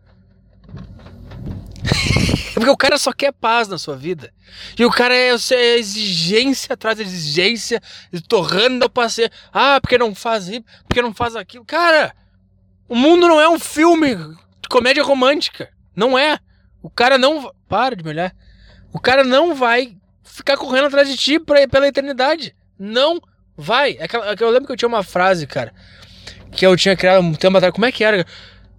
[2.50, 4.30] É porque o cara só quer paz na sua vida.
[4.78, 7.80] E o cara é, é exigência atrás de exigência,
[8.28, 9.30] torrando o passeio.
[9.50, 11.64] Ah, porque não faz isso, porque não faz aquilo.
[11.64, 12.14] Cara,
[12.86, 15.70] o mundo não é um filme de comédia romântica.
[15.96, 16.38] Não é.
[16.82, 17.50] O cara não.
[17.66, 18.36] Para de me olhar.
[18.92, 22.54] O cara não vai ficar correndo atrás de ti pra, pela eternidade.
[22.78, 23.18] Não
[23.56, 23.96] vai.
[23.98, 25.72] É é eu lembro que eu tinha uma frase, cara,
[26.50, 27.72] que eu tinha criado um tempo atrás.
[27.72, 28.26] Como é que era?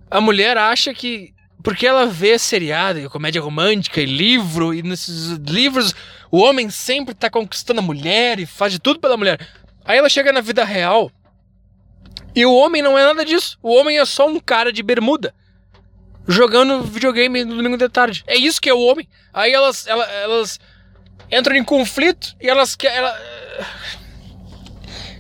[0.09, 1.33] A mulher acha que.
[1.63, 5.95] Porque ela vê seriado e comédia romântica e livro, e nesses livros
[6.29, 9.39] o homem sempre tá conquistando a mulher e faz de tudo pela mulher.
[9.85, 11.09] Aí ela chega na vida real
[12.35, 13.57] e o homem não é nada disso.
[13.61, 15.33] O homem é só um cara de bermuda
[16.27, 18.23] jogando videogame no domingo de tarde.
[18.27, 19.07] É isso que é o homem.
[19.33, 20.59] Aí elas, elas, elas
[21.31, 23.09] entram em conflito e elas querem.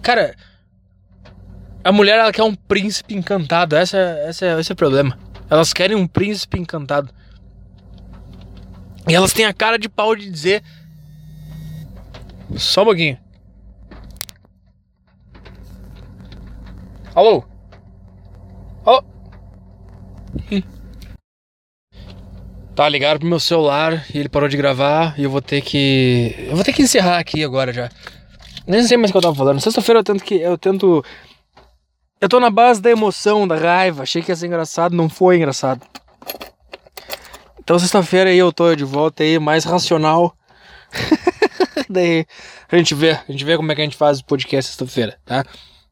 [0.03, 0.35] Cara,
[1.81, 3.75] a mulher ela quer um príncipe encantado.
[3.75, 5.17] Essa, essa, esse é o problema.
[5.49, 7.09] Elas querem um príncipe encantado.
[9.07, 10.61] E elas têm a cara de pau de dizer.
[12.57, 13.17] Só um pouquinho.
[17.15, 17.45] Alô?
[18.85, 19.03] Alô?
[22.75, 26.35] Tá, ligaram pro meu celular e ele parou de gravar e eu vou ter que.
[26.49, 27.89] Eu vou ter que encerrar aqui agora já.
[28.65, 29.59] Nem sei mais o que eu tava falando.
[29.59, 30.35] Sexta-feira eu tento que.
[30.35, 31.03] Eu tento.
[32.19, 34.03] Eu tô na base da emoção, da raiva.
[34.03, 35.81] Achei que ia ser engraçado, não foi engraçado.
[37.59, 40.35] Então sexta-feira aí eu tô de volta aí, mais racional.
[41.89, 42.25] Daí
[42.71, 45.17] a gente vê, a gente vê como é que a gente faz o podcast sexta-feira,
[45.25, 45.45] tá?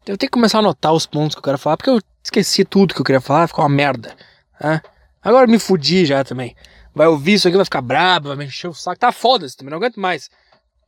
[0.05, 2.65] Eu tenho que começar a anotar os pontos que eu quero falar, porque eu esqueci
[2.65, 4.15] tudo que eu queria falar, ficou uma merda,
[4.59, 4.81] tá?
[5.21, 6.55] Agora me fudi já também.
[6.93, 8.99] Vai ouvir isso aqui, vai ficar brabo, vai me encher o saco.
[8.99, 10.29] Tá foda também, não aguento mais.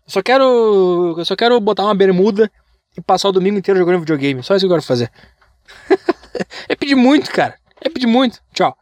[0.05, 1.15] Só quero.
[1.17, 2.51] Eu só quero botar uma bermuda
[2.97, 4.43] e passar o domingo inteiro jogando videogame.
[4.43, 5.11] Só isso que eu quero fazer.
[6.67, 7.55] é pedir muito, cara.
[7.81, 8.39] É pedir muito.
[8.53, 8.75] Tchau.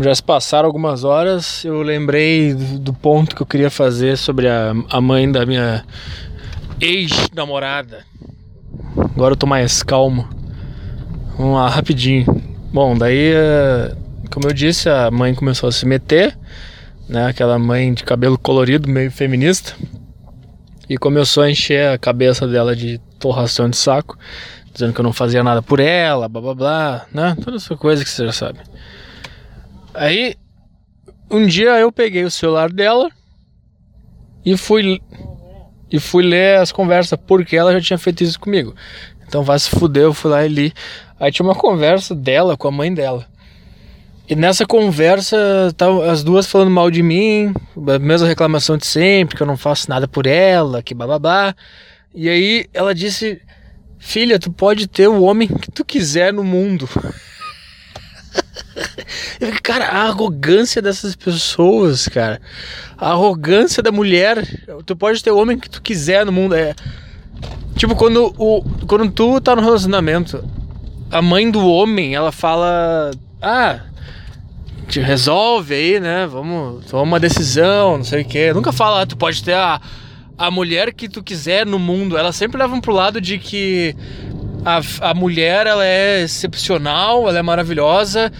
[0.00, 4.72] Já se passaram algumas horas, eu lembrei do ponto que eu queria fazer sobre a,
[4.90, 5.84] a mãe da minha
[6.80, 8.04] ex-namorada.
[8.96, 10.28] Agora eu tô mais calmo.
[11.36, 12.26] Vamos lá, rapidinho.
[12.72, 13.96] Bom, daí, eh,
[14.30, 16.36] como eu disse, a mãe começou a se meter,
[17.08, 17.26] né?
[17.26, 19.74] Aquela mãe de cabelo colorido, meio feminista.
[20.88, 24.18] E começou a encher a cabeça dela de torração de saco,
[24.72, 27.36] dizendo que eu não fazia nada por ela, blá blá blá, né?
[27.42, 28.60] Toda essa coisa que você já sabe.
[29.94, 30.34] Aí,
[31.30, 33.10] um dia eu peguei o celular dela
[34.44, 35.00] e fui
[35.90, 38.74] e fui ler as conversas porque ela já tinha feito isso comigo.
[39.26, 40.72] Então vai se fuder, eu fui lá e li.
[41.20, 43.26] Aí tinha uma conversa dela com a mãe dela.
[44.28, 45.74] E nessa conversa,
[46.10, 49.88] as duas falando mal de mim, a mesma reclamação de sempre, que eu não faço
[49.88, 51.54] nada por ela, que bababá.
[52.14, 53.40] E aí ela disse:
[53.98, 56.86] Filha, tu pode ter o homem que tu quiser no mundo.
[59.40, 62.38] Eu cara, a arrogância dessas pessoas, cara.
[62.98, 64.46] A arrogância da mulher.
[64.84, 66.54] Tu pode ter o homem que tu quiser no mundo.
[66.54, 66.74] É.
[67.76, 70.44] Tipo, quando, o, quando tu tá no relacionamento,
[71.10, 73.10] a mãe do homem, ela fala:
[73.40, 73.80] Ah,
[74.88, 76.26] te resolve aí, né?
[76.26, 78.52] Vamos tomar uma decisão, não sei o quê.
[78.52, 79.80] Nunca fala, ah, tu pode ter a,
[80.36, 82.16] a mulher que tu quiser no mundo.
[82.16, 83.94] Elas sempre levam pro lado de que
[84.64, 88.32] a, a mulher ela é excepcional, ela é maravilhosa.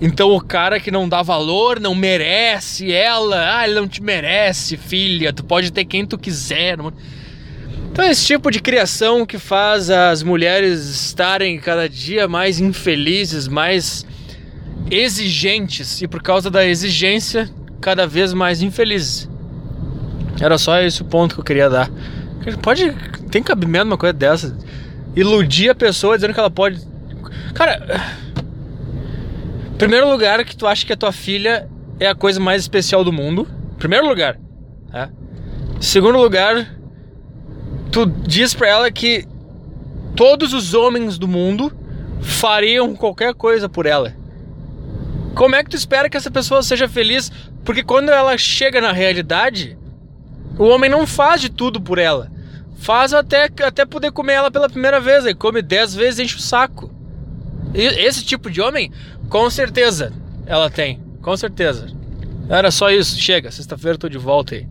[0.00, 4.76] Então o cara que não dá valor, não merece ela, ah, ele não te merece,
[4.76, 6.78] filha, tu pode ter quem tu quiser.
[7.92, 14.06] Então, esse tipo de criação que faz as mulheres estarem cada dia mais infelizes, mais
[14.90, 17.48] exigentes e, por causa da exigência,
[17.80, 19.28] cada vez mais infelizes.
[20.40, 21.90] Era só esse o ponto que eu queria dar.
[22.62, 22.92] Pode.
[23.30, 24.56] Tem cabimento uma coisa dessa?
[25.14, 26.80] Iludir a pessoa dizendo que ela pode.
[27.54, 28.18] Cara.
[29.76, 31.68] Primeiro lugar, que tu acha que a tua filha
[31.98, 33.46] é a coisa mais especial do mundo.
[33.78, 34.38] Primeiro lugar.
[34.90, 35.10] Tá?
[35.80, 36.74] Segundo lugar,
[37.90, 39.26] tu diz pra ela que
[40.14, 41.72] todos os homens do mundo
[42.20, 44.19] fariam qualquer coisa por ela.
[45.34, 47.30] Como é que tu espera que essa pessoa seja feliz?
[47.64, 49.78] Porque quando ela chega na realidade,
[50.58, 52.30] o homem não faz de tudo por ela.
[52.78, 55.26] Faz até, até poder comer ela pela primeira vez.
[55.26, 56.90] Aí come dez vezes e enche o saco.
[57.74, 58.90] E esse tipo de homem,
[59.28, 60.12] com certeza,
[60.46, 61.00] ela tem.
[61.22, 61.88] Com certeza.
[62.48, 63.18] Era só isso.
[63.20, 63.50] Chega.
[63.50, 64.66] Sexta-feira eu tô de volta aí.